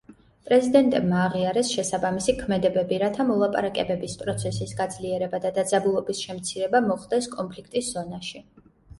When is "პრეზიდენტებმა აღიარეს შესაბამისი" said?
0.49-2.33